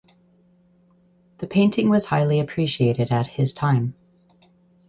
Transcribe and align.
The 1.37 1.45
painting 1.45 1.87
was 1.87 2.05
highly 2.05 2.39
appreciated 2.39 3.11
at 3.11 3.27
his 3.27 3.53
time. 3.53 3.93